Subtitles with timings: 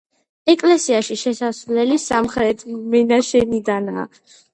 [0.51, 2.65] ეკლესიაში შესასვლელი სამხრეთ
[2.95, 4.07] მინაშენიდანაა.